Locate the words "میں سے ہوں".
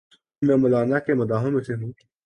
1.51-1.91